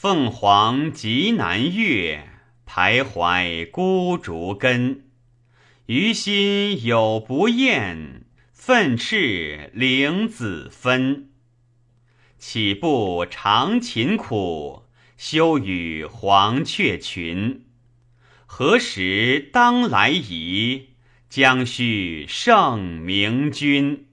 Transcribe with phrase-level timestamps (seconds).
[0.00, 2.30] 凤凰集南岳，
[2.64, 5.06] 徘徊孤竹根。
[5.86, 8.22] 于心有不厌，
[8.52, 11.30] 奋翅凌子分。
[12.38, 14.84] 岂不长勤苦，
[15.16, 17.66] 休与黄雀群。
[18.46, 20.90] 何时当来仪？
[21.28, 24.06] 将须圣明君。